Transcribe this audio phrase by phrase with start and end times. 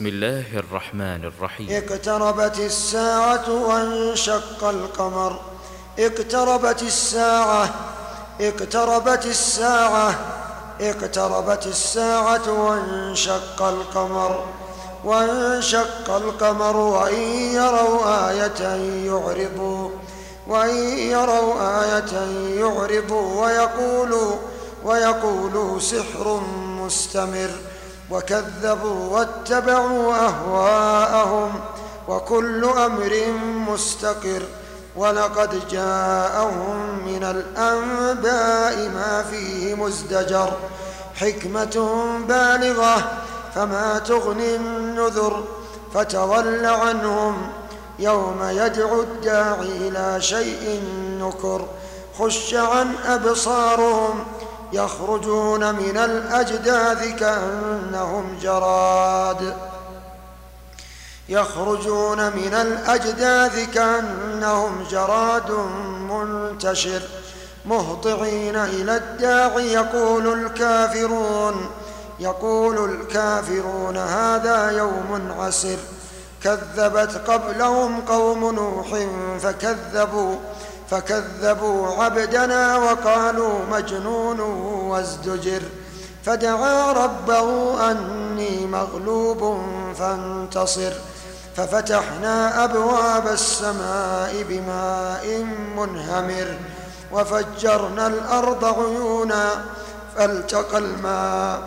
[0.00, 1.68] بسم الله الرحمن الرحيم.
[1.70, 5.40] اقتربت الساعة وانشق القمر.
[5.98, 7.74] اقتربت الساعة
[8.40, 10.14] اقتربت الساعة
[10.80, 14.44] اقتربت الساعة وانشق القمر.
[15.04, 17.22] وانشق القمر وإن
[17.52, 18.60] يروا آية
[19.06, 19.90] يعرضوا
[20.46, 21.54] وإن يروا
[21.84, 22.12] آية
[22.60, 24.36] يعرضوا ويقولوا
[24.84, 26.40] ويقولوا سحر
[26.80, 27.50] مستمر.
[28.10, 31.60] وكذبوا واتبعوا أهواءهم
[32.08, 33.26] وكل أمر
[33.68, 34.42] مستقر
[34.96, 40.52] ولقد جاءهم من الأنباء ما فيه مزدجر
[41.14, 43.12] حكمة بالغة
[43.54, 45.44] فما تغني النذر
[45.94, 47.52] فتول عنهم
[47.98, 50.82] يوم يدعو الداعي إلى شيء
[51.20, 51.66] نكر
[52.18, 54.24] خش عن أبصارهم
[54.72, 59.56] يخرجون من الأجداث كأنهم جراد.
[61.28, 65.50] يخرجون من الأجداث كأنهم جراد
[66.10, 67.02] منتشر.
[67.64, 71.70] مهطعين إلى الداعي يقول الكافرون
[72.20, 75.76] يقول الكافرون هذا يوم عسر.
[76.44, 79.06] كذبت قبلهم قوم نوح
[79.42, 80.36] فكذبوا.
[80.90, 84.40] فكذبوا عبدنا وقالوا مجنون
[84.90, 85.62] وازدجر.
[86.24, 87.46] فدعا ربه
[87.90, 89.62] أني مغلوب
[89.98, 90.92] فانتصر.
[91.56, 95.46] ففتحنا أبواب السماء بماء
[95.76, 96.56] منهمر.
[97.12, 99.50] وفجرنا الأرض عيونا
[100.16, 101.60] فالتقى الماء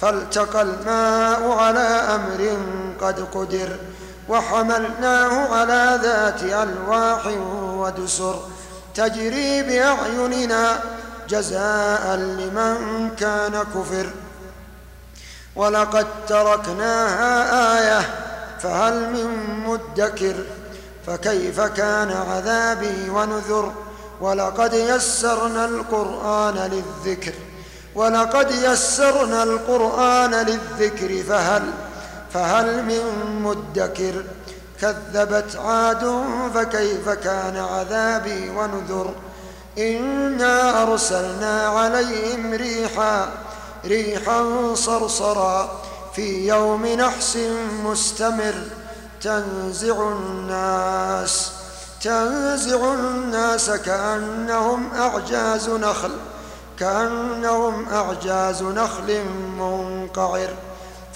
[0.00, 2.56] فالتقى الماء على أمر
[3.00, 3.76] قد قدر.
[4.28, 7.26] وحملناه على ذات ألواح
[7.76, 8.38] ودسر.
[8.98, 10.80] تجري بأعيننا
[11.28, 14.06] جزاء لمن كان كفر.
[15.56, 17.32] ولقد تركناها
[17.78, 18.00] آية
[18.62, 19.28] فهل من
[19.66, 20.34] مدكر
[21.06, 23.72] فكيف كان عذابي ونذر؟
[24.20, 27.32] ولقد يسرنا القرآن للذكر.
[27.94, 31.62] ولقد يسرنا القرآن للذكر فهل
[32.34, 33.02] فهل من
[33.42, 34.24] مدكر؟
[34.80, 36.24] كذبت عاد
[36.54, 39.14] فكيف كان عذابي ونذر؟
[39.78, 43.28] إنا أرسلنا عليهم ريحا
[43.84, 45.82] ريحا صرصرا
[46.14, 47.38] في يوم نحس
[47.84, 48.54] مستمر.
[49.22, 51.52] تنزع الناس
[52.02, 56.10] تنزع الناس كأنهم أعجاز نخل
[56.78, 59.24] كأنهم أعجاز نخل
[59.58, 60.48] منقعر.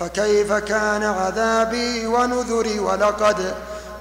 [0.02, 3.54] فكيف كان عذابي ونذري ولقد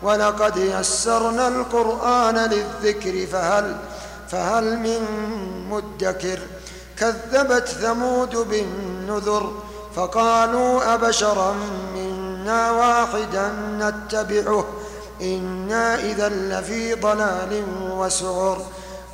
[0.03, 3.77] ولقد يسرنا القرآن للذكر فهل
[4.29, 5.01] فهل من
[5.69, 6.39] مدكر؟
[6.97, 9.53] كذبت ثمود بالنذر
[9.95, 11.55] فقالوا أبشرا
[11.95, 14.65] منا واحدا نتبعه
[15.21, 18.61] إنا إذا لفي ضلال وسعر.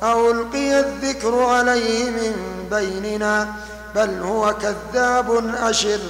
[0.02, 2.34] أو ألقي الذكر عليه من
[2.70, 3.48] بيننا
[3.94, 6.00] بل هو كذاب أشر.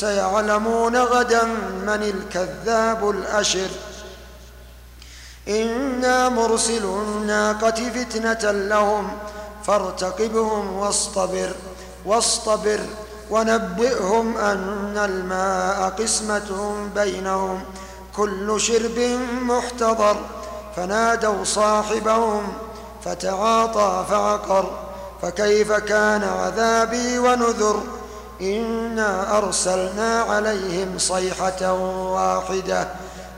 [0.00, 1.44] سيعلمون غدا
[1.86, 3.68] من الكذاب الأشر.
[5.48, 9.08] إنا مرسل الناقة فتنة لهم
[9.64, 11.50] فارتقبهم واصطبر
[12.04, 12.80] واصطبر
[13.30, 17.64] ونبئهم أن الماء قسمة بينهم.
[18.16, 18.98] كل شرب
[19.42, 20.16] محتضر
[20.76, 22.52] فنادوا صاحبهم
[23.04, 24.70] فتعاطى فعقر
[25.22, 27.82] فكيف كان عذابي ونذر؟
[28.40, 31.72] إنا أرسلنا عليهم صيحة
[32.12, 32.88] واحدة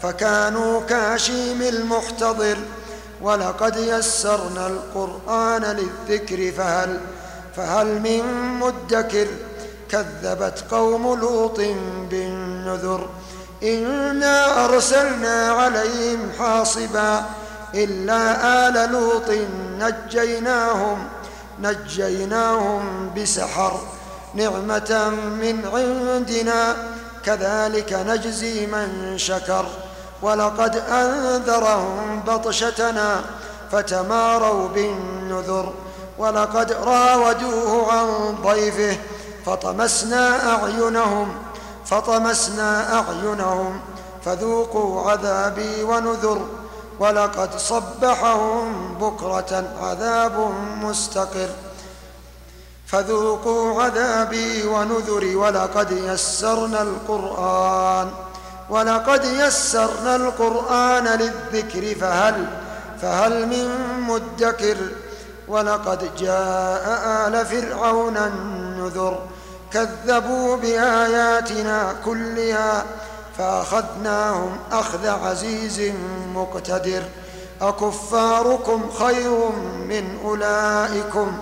[0.03, 2.59] فكانوا كاشيم المحتضر
[3.23, 7.01] ولقد يسرنا القرآن للذكر فهل
[7.57, 8.23] فهل من
[8.61, 9.27] مدكر
[9.91, 11.61] كذبت قوم لوط
[12.11, 13.09] بالنذر
[13.63, 17.25] إنا أرسلنا عليهم حاصبا
[17.75, 19.31] إلا آل لوط
[19.79, 21.09] نجيناهم
[21.61, 23.81] نجيناهم بسحر
[24.35, 26.77] نعمة من عندنا.
[27.25, 29.67] كذلك نجزي من شكر.
[30.23, 33.21] ولقد أنذرهم بطشتنا
[33.73, 35.73] فتماروا بالنذر.
[36.19, 38.97] ولقد راودوه عن ضيفه
[39.47, 41.35] فطمسنا أعينهم
[41.87, 43.81] فطمسنا أعينهم
[44.25, 46.47] فذوقوا عذابي ونذر.
[47.01, 50.53] ولقد صبحهم بكرة عذاب
[50.83, 51.49] مستقر.
[52.89, 58.11] فذوقوا عذابي ونذري ولقد يسرنا القرآن
[58.71, 62.47] ولقد يسرنا القرآن للذكر فهل
[63.03, 63.69] فهل من
[64.09, 64.77] مدكر؟
[65.49, 66.85] ولقد جاء
[67.29, 69.19] آل فرعون النذر
[69.73, 72.85] كذبوا بآياتنا كلها
[73.39, 75.93] فأخذناهم أخذ عزيز
[76.35, 77.03] مقتدر.
[77.61, 79.49] أكفاركم خير
[79.89, 81.39] من أولئكم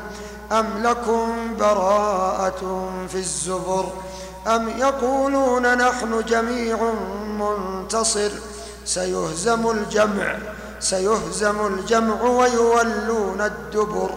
[0.53, 3.87] أم لكم براءة في الزبر
[4.47, 6.93] أم يقولون نحن جميع
[7.39, 8.31] منتصر
[8.85, 10.37] سيهزم الجمع
[10.81, 14.11] سيهزم الجمع ويولون الدبر.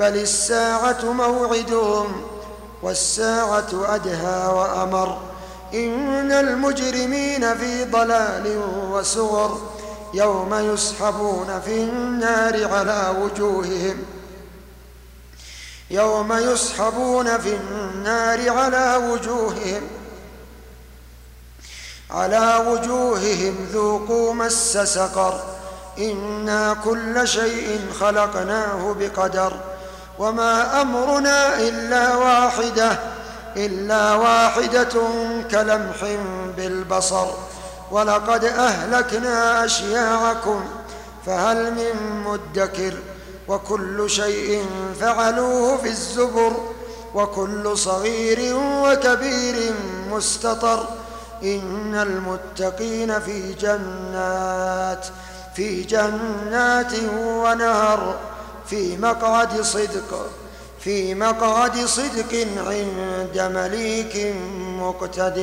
[0.00, 2.22] بل الساعة موعدهم
[2.82, 5.18] والساعة أدهى وأمر.
[5.74, 9.60] إن المجرمين في ضلال وسور.
[10.14, 13.96] يوم يسحبون في النار على وجوههم.
[15.90, 19.82] يوم يسحبون في النار على وجوههم
[22.10, 25.40] على وجوههم ذوقوا مس سقر.
[25.98, 29.52] إنا كل شيء خلقناه بقدر
[30.18, 32.98] وما أمرنا إلا واحدة
[33.56, 35.02] إلا واحدة
[35.50, 36.16] كلمح
[36.56, 37.26] بالبصر.
[37.90, 40.64] ولقد أهلكنا أشياعكم
[41.26, 42.94] فهل من مدكر؟
[43.48, 44.64] وكل شيء
[45.00, 46.52] فعلوه في الزبر
[47.14, 49.74] وكل صغير وكبير
[50.10, 50.88] مستطر.
[51.42, 55.06] إن المتقين في جنات
[55.54, 58.18] في جنات ونهر.
[58.66, 60.30] في مقعد صدق
[60.80, 64.34] في مقعد صدق عند مليك
[64.80, 65.42] مقتدر.